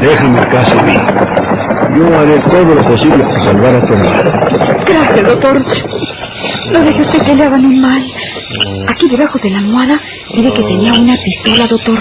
Déjame 0.00 0.40
el 0.40 0.48
caso 0.48 0.78
a 0.78 0.82
mí. 0.82 0.94
Yo 1.96 2.18
haré 2.18 2.38
todo 2.50 2.74
lo 2.74 2.84
posible 2.84 3.18
para 3.24 3.40
salvar 3.40 3.74
a 3.76 3.86
tu 3.86 3.92
hermano. 3.94 4.30
Gracias, 4.86 5.22
doctor. 5.26 5.64
No 6.72 6.80
deje 6.80 7.02
usted 7.02 7.22
que 7.22 7.34
le 7.34 7.44
hagan 7.44 7.64
un 7.64 7.80
mal. 7.80 8.02
Aquí 8.88 9.08
debajo 9.08 9.38
de 9.38 9.50
la 9.50 9.58
almohada 9.58 10.00
dice 10.34 10.52
que 10.52 10.62
tenía 10.62 10.92
una 10.94 11.16
pistola, 11.16 11.66
doctor. 11.66 11.98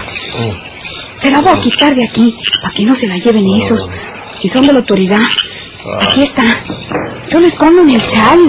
Se 1.22 1.32
la 1.32 1.42
voy 1.42 1.54
a 1.54 1.58
quitar 1.58 1.96
de 1.96 2.04
aquí 2.04 2.36
para 2.62 2.74
que 2.74 2.86
no 2.86 2.94
se 2.96 3.08
la 3.08 3.18
lleven 3.18 3.48
esos. 3.62 3.90
Si 4.42 4.50
son 4.50 4.68
de 4.68 4.74
la 4.74 4.80
autoridad. 4.80 5.22
Aquí 6.02 6.24
está. 6.24 6.44
Yo 7.30 7.40
la 7.40 7.48
escondo 7.48 7.82
en 7.84 7.90
el 7.92 8.04
chal. 8.08 8.40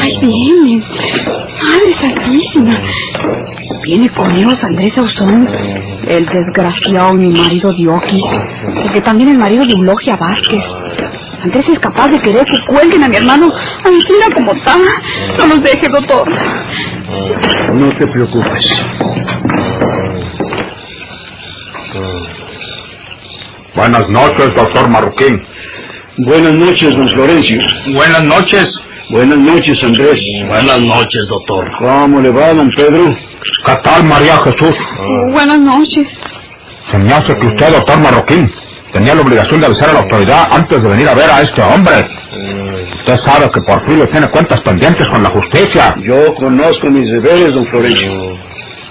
Ay, 0.00 0.18
viene. 0.20 0.84
Madre 1.62 1.94
Santísima. 2.00 2.78
Viene 3.84 4.10
con 4.10 4.30
ellos 4.36 4.62
Andrés 4.64 4.98
Ausón, 4.98 5.48
el 6.06 6.26
desgraciado 6.26 7.14
mi 7.14 7.28
marido 7.30 7.72
Dioquis, 7.72 8.24
porque 8.82 9.00
también 9.00 9.30
el 9.30 9.38
marido 9.38 9.64
de 9.64 9.72
Eulogia 9.72 10.16
Vázquez. 10.16 10.62
Andrés 11.42 11.68
es 11.68 11.78
capaz 11.78 12.08
de 12.08 12.20
querer 12.20 12.44
que 12.44 12.58
cuelguen 12.66 13.04
a 13.04 13.08
mi 13.08 13.16
hermano 13.16 13.50
Antina 13.84 14.26
como 14.34 14.52
está. 14.52 14.76
No 15.38 15.46
los 15.46 15.62
deje, 15.62 15.88
doctor. 15.88 16.28
No 17.74 17.88
te 17.90 18.06
preocupes. 18.08 18.68
Buenas 23.74 24.08
noches, 24.08 24.54
doctor 24.54 24.88
Marroquín. 24.88 25.46
Buenas 26.18 26.52
noches, 26.52 26.90
don 26.90 27.08
Florencio. 27.10 27.60
Buenas 27.94 28.24
noches. 28.24 28.64
Buenas 29.10 29.38
noches, 29.38 29.84
Andrés. 29.84 30.20
Buenas 30.48 30.82
noches, 30.82 31.22
doctor. 31.28 31.70
¿Cómo 31.78 32.20
le 32.20 32.30
va, 32.30 32.52
don 32.54 32.68
Pedro? 32.76 33.16
¿Qué 33.64 33.74
tal, 33.84 34.02
María 34.02 34.36
Jesús? 34.38 34.76
Buenas 35.30 35.60
noches. 35.60 36.08
Se 36.90 36.98
me 36.98 37.12
hace 37.12 37.38
que 37.38 37.46
usted, 37.46 37.72
doctor 37.72 38.00
Marroquín, 38.00 38.50
tenía 38.92 39.14
la 39.14 39.20
obligación 39.20 39.60
de 39.60 39.66
avisar 39.66 39.90
a 39.90 39.92
la 39.92 39.98
autoridad 40.00 40.48
antes 40.50 40.82
de 40.82 40.88
venir 40.88 41.08
a 41.08 41.14
ver 41.14 41.30
a 41.30 41.42
este 41.42 41.62
hombre. 41.62 41.94
Usted 42.98 43.16
sabe 43.18 43.48
que 43.54 43.60
Porfirio 43.60 44.08
tiene 44.08 44.28
cuentas 44.28 44.60
pendientes 44.62 45.06
con 45.06 45.22
la 45.22 45.30
justicia. 45.30 45.94
Yo 46.02 46.34
conozco 46.34 46.90
mis 46.90 47.08
deberes, 47.12 47.52
don 47.54 47.64
Florencio. 47.66 48.10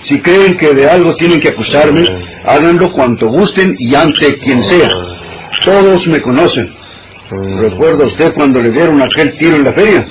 Si 0.04 0.22
creen 0.22 0.56
que 0.56 0.74
de 0.74 0.90
algo 0.90 1.14
tienen 1.18 1.42
que 1.42 1.50
acusarme, 1.50 2.06
háganlo 2.46 2.90
cuanto 2.94 3.28
gusten 3.28 3.76
y 3.80 3.94
ante 3.96 4.38
quien 4.38 4.64
sea. 4.64 4.90
Todos 5.66 6.08
me 6.08 6.22
conocen. 6.22 6.87
¿Recuerda 7.30 8.06
usted 8.06 8.34
cuando 8.36 8.62
le 8.62 8.72
dieron 8.72 9.02
aquel 9.02 9.36
tiro 9.38 9.56
en 9.58 9.64
la 9.66 9.74
feria? 9.74 10.06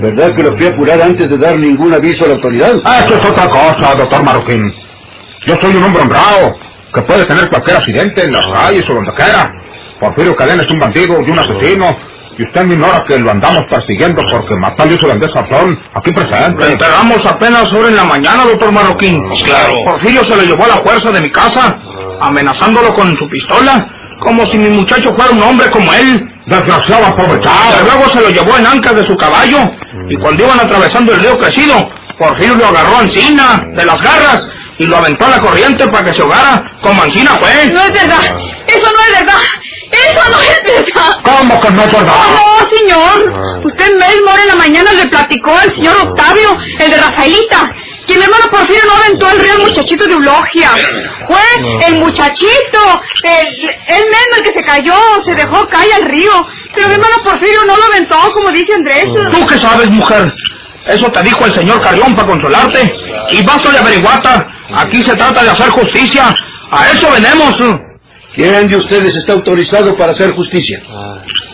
¿Verdad 0.00 0.34
que 0.34 0.42
lo 0.42 0.52
fui 0.52 0.66
a 0.66 0.70
apurar 0.70 1.00
antes 1.00 1.30
de 1.30 1.38
dar 1.38 1.56
ningún 1.58 1.92
aviso 1.94 2.24
a 2.24 2.28
la 2.28 2.34
autoridad? 2.34 2.72
Ah, 2.84 3.04
Eso 3.06 3.18
es 3.18 3.30
otra 3.30 3.48
cosa, 3.48 3.94
doctor 3.94 4.22
Marroquín. 4.22 4.72
Yo 5.46 5.54
soy 5.62 5.76
un 5.76 5.82
hombre 5.84 6.02
honrado, 6.02 6.54
que 6.92 7.02
puede 7.02 7.24
tener 7.24 7.48
cualquier 7.48 7.76
accidente 7.76 8.24
en 8.24 8.32
las 8.32 8.46
calles 8.46 8.82
o 8.90 8.94
donde 8.94 9.12
quiera. 9.14 9.52
Porfirio 10.00 10.34
Cadena 10.36 10.62
es 10.62 10.70
un 10.70 10.78
bandido 10.78 11.22
y 11.26 11.30
un 11.30 11.38
asesino. 11.38 11.96
Y 12.38 12.42
usted 12.42 12.66
me 12.66 12.74
ignora 12.74 13.02
que 13.08 13.18
lo 13.18 13.30
andamos 13.30 13.64
persiguiendo 13.64 14.20
porque 14.30 14.54
mató 14.56 14.82
al 14.82 15.10
Andrés 15.10 15.32
Garzón, 15.32 15.80
aquí 15.94 16.12
presente. 16.12 16.66
Lo 16.66 16.72
enterramos 16.72 17.24
apenas 17.24 17.72
ahora 17.72 17.88
en 17.88 17.96
la 17.96 18.04
mañana, 18.04 18.44
doctor 18.44 18.72
Marroquín. 18.72 19.22
Claro. 19.42 19.74
Porfirio 19.86 20.22
se 20.22 20.36
lo 20.36 20.42
llevó 20.42 20.64
a 20.64 20.68
la 20.68 20.76
fuerza 20.82 21.10
de 21.12 21.20
mi 21.22 21.30
casa, 21.30 21.78
amenazándolo 22.20 22.92
con 22.92 23.16
su 23.16 23.26
pistola, 23.30 23.88
como 24.20 24.46
si 24.46 24.56
mi 24.58 24.68
muchacho 24.70 25.14
fuera 25.14 25.30
un 25.30 25.42
hombre 25.42 25.70
como 25.70 25.92
él. 25.94 26.32
Desgraciado 26.46 27.02
Y 27.02 27.10
aprovechado. 27.10 27.82
luego 27.84 28.08
se 28.10 28.20
lo 28.20 28.30
llevó 28.30 28.56
en 28.56 28.66
ancas 28.66 28.94
de 28.94 29.04
su 29.06 29.16
caballo, 29.16 29.58
y 30.08 30.16
cuando 30.16 30.44
iban 30.44 30.60
atravesando 30.60 31.12
el 31.12 31.20
río 31.20 31.36
crecido, 31.38 31.90
Porfirio 32.18 32.54
lo 32.54 32.66
agarró 32.68 32.98
a 32.98 33.02
Encina, 33.02 33.64
de 33.74 33.84
las 33.84 34.00
garras, 34.00 34.46
y 34.78 34.86
lo 34.86 34.96
aventó 34.96 35.26
a 35.26 35.30
la 35.30 35.40
corriente 35.40 35.86
para 35.88 36.04
que 36.04 36.14
se 36.14 36.22
ahogara, 36.22 36.62
como 36.82 37.04
Encina 37.04 37.32
fue. 37.40 37.66
No 37.70 37.82
es 37.82 37.92
verdad. 37.92 38.22
Eso 38.68 38.86
no 38.92 39.02
es 39.02 39.18
verdad. 39.18 39.40
Eso 39.90 40.30
no 40.30 40.40
es 40.40 40.62
verdad. 40.62 41.12
¿Cómo 41.24 41.60
que 41.60 41.70
no 41.72 41.82
es 41.82 41.92
verdad? 41.92 42.14
No, 42.36 42.66
señor. 42.78 43.60
Usted 43.64 43.86
mismo 43.92 44.30
ahora 44.30 44.42
en 44.42 44.48
la 44.48 44.56
mañana 44.56 44.92
le 44.92 45.06
platicó 45.06 45.56
al 45.56 45.74
señor 45.74 45.96
Octavio, 46.02 46.56
el 46.78 46.90
de 46.90 46.96
Rafaelita, 46.96 47.72
que 48.06 48.16
mi 48.16 48.22
hermano 48.22 48.44
Porfirio 48.50 48.82
no 48.86 48.94
aventó 48.96 49.26
al 49.26 49.38
río 49.38 49.52
al 49.54 49.60
muchachito 49.60 50.06
de 50.06 50.12
Eulogia. 50.12 50.70
Fue 51.26 51.88
el 51.88 51.98
muchachito, 51.98 53.02
el, 53.22 53.46
él 53.46 54.04
mismo 54.04 54.36
el 54.36 54.42
que 54.42 54.52
se 54.52 54.62
cayó, 54.62 54.94
se 55.24 55.34
dejó 55.34 55.66
caer 55.68 55.94
al 55.94 56.04
río. 56.04 56.46
Pero 56.74 56.88
mi 56.88 56.94
hermano 56.94 57.16
Porfirio 57.24 57.64
no 57.66 57.76
lo 57.76 57.84
aventó, 57.84 58.16
como 58.32 58.50
dice 58.50 58.74
Andrés. 58.74 59.06
¿Tú 59.32 59.46
qué 59.46 59.58
sabes, 59.58 59.90
mujer? 59.90 60.32
Eso 60.86 61.10
te 61.10 61.22
dijo 61.22 61.44
el 61.44 61.52
señor 61.52 61.80
Carrión 61.80 62.14
para 62.14 62.28
consolarte. 62.28 62.94
Y 63.30 63.42
basta 63.42 63.72
de 63.72 63.78
averiguata. 63.78 64.46
Aquí 64.72 65.02
se 65.02 65.14
trata 65.16 65.42
de 65.42 65.50
hacer 65.50 65.68
justicia. 65.70 66.34
A 66.70 66.90
eso 66.92 67.10
venemos. 67.10 67.60
¿Quién 68.34 68.68
de 68.68 68.76
ustedes 68.76 69.14
está 69.16 69.32
autorizado 69.32 69.96
para 69.96 70.12
hacer 70.12 70.32
justicia? 70.32 70.80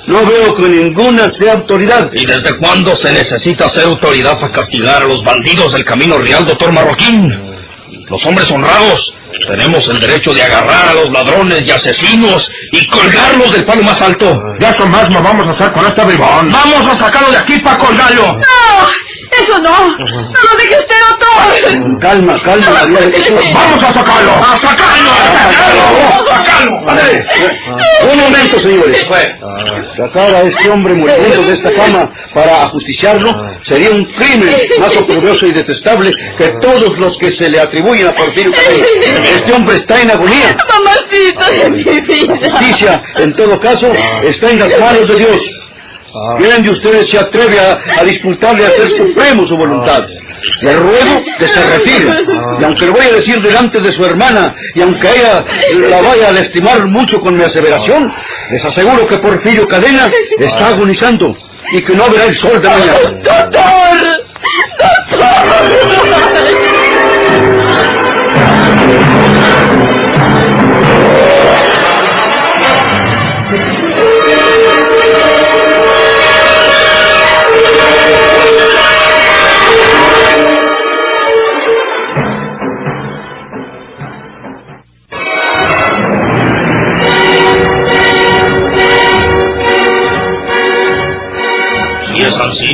No 0.06 0.26
veo 0.26 0.54
que 0.54 0.68
ninguna 0.68 1.30
sea 1.30 1.54
autoridad. 1.54 2.10
¿Y 2.12 2.26
desde 2.26 2.58
cuándo 2.58 2.96
se 2.96 3.12
necesita 3.12 3.68
ser 3.68 3.84
autoridad 3.84 4.38
para 4.40 4.52
castigar 4.52 5.02
a 5.02 5.06
los 5.06 5.22
bandidos 5.22 5.72
del 5.72 5.84
camino 5.84 6.18
real, 6.18 6.44
doctor 6.44 6.72
Marroquín? 6.72 7.32
Los 8.08 8.24
hombres 8.26 8.50
honrados 8.50 9.14
tenemos 9.48 9.86
el 9.88 9.98
derecho 9.98 10.32
de 10.32 10.42
agarrar 10.42 10.88
a 10.88 10.94
los 10.94 11.10
ladrones 11.10 11.62
y 11.66 11.70
asesinos 11.70 12.50
y 12.72 12.86
colgarlos 12.86 13.52
del 13.52 13.64
palo 13.64 13.82
más 13.82 14.00
alto. 14.00 14.32
Ya 14.60 14.70
eso 14.70 14.86
mismo 14.86 15.22
vamos 15.22 15.46
a 15.46 15.50
hacer 15.50 15.72
con 15.72 15.86
este 15.86 16.04
bribón. 16.04 16.50
Vamos 16.50 16.86
a 16.88 16.94
sacarlo 16.94 17.30
de 17.30 17.38
aquí 17.38 17.58
para 17.60 17.78
colgarlo. 17.78 18.26
No, 18.26 18.88
eso 19.42 19.58
no. 19.58 19.88
No 19.88 19.96
lo 19.98 20.56
deje 20.58 20.78
usted, 20.80 20.96
doctor. 21.08 22.00
Calma, 22.00 22.40
calma, 22.44 22.68
María. 22.70 23.10
¡Vamos 23.54 23.84
a 23.84 23.92
sacarlo! 23.92 24.32
¡A 24.32 24.58
sacarlo! 24.58 25.10
¡A 25.10 25.52
sacarlo! 25.52 25.82
¡A 26.30 26.36
sacarlo! 26.36 28.12
Un 28.12 28.18
momento, 28.18 28.58
señores. 28.58 29.06
Sacar 29.96 30.34
a 30.34 30.42
este 30.42 30.70
hombre 30.70 30.94
moribundo 30.94 31.42
de 31.42 31.54
esta 31.54 31.70
cama 31.70 32.10
para 32.34 32.64
ajusticiarlo 32.64 33.30
sería 33.62 33.90
un 33.90 34.04
crimen 34.04 34.56
más 34.80 34.96
oprobioso 34.96 35.46
y 35.46 35.52
detestable 35.52 36.10
que 36.36 36.52
todos 36.60 36.98
los 36.98 37.16
que 37.18 37.32
se 37.32 37.48
le 37.48 37.60
atribuyen 37.60 38.08
a 38.08 38.14
Porfirio 38.14 38.52
Cadena. 38.52 38.86
Este 39.22 39.52
hombre 39.52 39.76
está 39.76 40.00
en 40.00 40.10
agonía. 40.10 40.56
Mamacita 40.68 41.50
de 41.50 41.70
mi 41.70 41.82
vida. 41.84 42.34
Justicia, 42.50 43.02
en 43.18 43.34
todo 43.34 43.58
caso, 43.60 43.90
está 44.24 44.50
en 44.50 44.58
las 44.58 44.78
manos 44.80 45.08
de 45.08 45.16
Dios. 45.16 45.40
¿Quién 46.38 46.62
de 46.62 46.70
ustedes 46.70 47.08
se 47.10 47.18
atreve 47.18 47.58
a, 47.58 47.78
a 48.00 48.04
disputarle 48.04 48.66
a 48.66 48.68
hacer 48.68 48.88
supremo 48.88 49.46
su 49.46 49.56
voluntad? 49.56 50.04
Le 50.62 50.74
ruego 50.74 51.22
que 51.38 51.48
se 51.48 51.64
retire. 51.64 52.10
Y 52.60 52.64
aunque 52.64 52.84
le 52.86 52.90
voy 52.90 53.06
a 53.06 53.12
decir 53.14 53.40
delante 53.40 53.80
de 53.80 53.92
su 53.92 54.04
hermana, 54.04 54.54
y 54.74 54.82
aunque 54.82 55.08
ella 55.08 55.44
la 55.88 56.02
vaya 56.02 56.28
a 56.28 56.32
lastimar 56.32 56.84
mucho 56.86 57.20
con 57.20 57.36
mi 57.36 57.44
aseveración, 57.44 58.12
les 58.50 58.64
aseguro 58.64 59.06
que 59.06 59.18
Porfirio 59.18 59.66
Cadena 59.68 60.10
está 60.38 60.68
agonizando 60.68 61.34
y 61.74 61.80
que 61.82 61.94
no 61.94 62.10
verá 62.10 62.24
el 62.26 62.36
sol 62.36 62.60
de 62.60 62.68
mañana. 62.68 63.18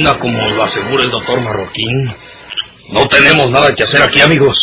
Ancina 0.08 0.18
como 0.20 0.48
lo 0.56 0.62
asegura 0.62 1.04
el 1.04 1.10
doctor 1.10 1.40
Marroquín. 1.40 2.14
No 2.90 3.06
tenemos 3.08 3.50
nada 3.50 3.74
que 3.74 3.82
hacer 3.82 4.02
aquí, 4.02 4.20
amigos. 4.20 4.56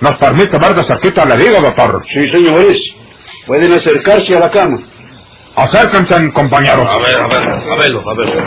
¿Nos 0.00 0.16
permite 0.18 0.58
ver 0.58 0.74
de 0.74 0.84
cerquita 0.84 1.24
le 1.24 1.36
digo, 1.36 1.60
doctor? 1.60 2.02
Sí, 2.06 2.28
señores. 2.28 2.78
Pueden 3.46 3.72
acercarse 3.72 4.36
a 4.36 4.40
la 4.40 4.50
cama. 4.50 4.78
Acérquense, 5.54 6.32
compañeros. 6.32 6.86
A 6.88 6.98
ver, 6.98 7.16
a 7.16 7.26
ver, 7.26 7.42
a 7.42 7.76
verlo, 7.78 8.02
a 8.08 8.14
verlo. 8.14 8.42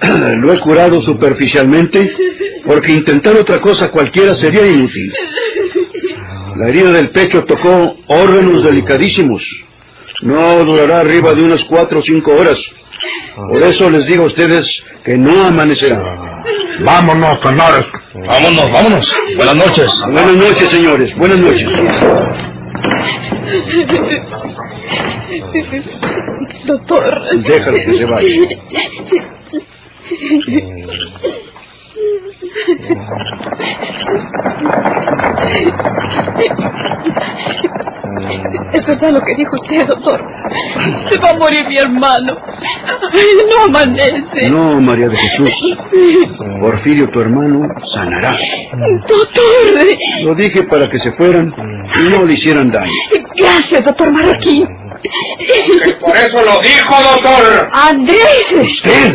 Lo 0.40 0.52
he 0.52 0.60
curado 0.60 1.00
superficialmente 1.02 2.14
porque 2.64 2.92
intentar 2.92 3.34
otra 3.36 3.60
cosa 3.60 3.90
cualquiera 3.90 4.34
sería 4.34 4.66
inútil. 4.66 5.12
La 6.56 6.68
herida 6.68 6.92
del 6.92 7.10
pecho 7.10 7.44
tocó 7.44 7.96
órganos 8.06 8.64
delicadísimos. 8.64 9.42
No 10.22 10.64
durará 10.64 11.00
arriba 11.00 11.34
de 11.34 11.42
unas 11.42 11.62
cuatro 11.64 12.00
o 12.00 12.02
cinco 12.02 12.32
horas. 12.32 12.58
Por 13.36 13.62
eso 13.62 13.88
les 13.90 14.06
digo 14.06 14.24
a 14.24 14.26
ustedes 14.26 14.66
que 15.04 15.16
no 15.16 15.46
amanecerá. 15.46 16.00
Vámonos, 16.84 17.40
señores. 17.40 17.84
Vámonos, 18.14 18.72
vámonos. 18.72 19.14
Buenas 19.36 19.56
noches. 19.56 19.90
Buenas 20.04 20.36
noches, 20.36 20.68
señores. 20.70 21.16
Buenas 21.16 21.38
noches. 21.38 21.68
Doctor. 26.66 27.22
Déjalo 27.42 27.76
que 27.76 27.98
se 27.98 28.04
vaya. 28.04 29.48
Verdad 38.88 39.10
lo 39.12 39.20
que 39.20 39.34
dijo 39.34 39.50
usted, 39.52 39.86
doctor. 39.86 40.18
Se 41.10 41.18
va 41.20 41.28
a 41.28 41.34
morir 41.34 41.66
mi 41.68 41.76
hermano. 41.76 42.38
No 43.50 43.64
amanece. 43.66 44.48
No, 44.50 44.80
María 44.80 45.08
de 45.08 45.16
Jesús. 45.18 45.76
Porfirio, 46.58 47.06
tu 47.10 47.20
hermano, 47.20 47.68
sanará. 47.84 48.34
Doctor. 49.06 49.42
Lo 50.24 50.34
dije 50.34 50.62
para 50.62 50.88
que 50.88 50.98
se 51.00 51.12
fueran 51.12 51.52
y 52.00 52.08
no 52.10 52.24
le 52.24 52.32
hicieran 52.32 52.70
daño. 52.70 52.90
Gracias, 53.36 53.84
doctor 53.84 54.10
Marroquín. 54.10 54.64
Por 56.00 56.16
eso 56.16 56.42
lo 56.42 56.58
dijo, 56.62 56.94
doctor. 57.02 57.68
Andrés. 57.70 58.56
¿Usted? 58.58 59.14